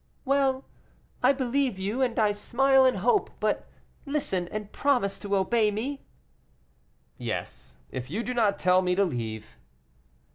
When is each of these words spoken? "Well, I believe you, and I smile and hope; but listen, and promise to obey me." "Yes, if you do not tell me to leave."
"Well, 0.25 0.65
I 1.21 1.31
believe 1.31 1.77
you, 1.77 2.01
and 2.01 2.17
I 2.17 2.31
smile 2.31 2.85
and 2.85 2.97
hope; 2.97 3.29
but 3.39 3.67
listen, 4.07 4.47
and 4.47 4.71
promise 4.71 5.19
to 5.19 5.35
obey 5.35 5.69
me." 5.69 6.01
"Yes, 7.19 7.75
if 7.91 8.09
you 8.09 8.23
do 8.23 8.33
not 8.33 8.57
tell 8.57 8.81
me 8.81 8.95
to 8.95 9.05
leave." 9.05 9.59